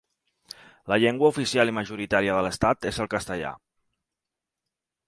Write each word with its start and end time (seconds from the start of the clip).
La 0.91 0.97
llengua 1.03 1.29
oficial 1.35 1.73
i 1.73 1.75
majoritària 1.81 2.39
de 2.39 2.43
l'Estat 2.47 2.91
és 2.95 3.01
el 3.07 3.13
castellà. 3.17 3.55